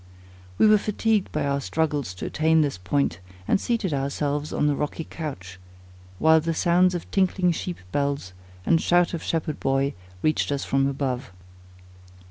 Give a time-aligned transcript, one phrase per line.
[0.57, 4.75] We were fatigued by our struggles to attain this point, and seated ourselves on the
[4.75, 5.59] rocky couch,
[6.17, 8.33] while the sounds of tinkling sheep bells,
[8.65, 9.93] and shout of shepherd boy,
[10.23, 11.31] reached us from above.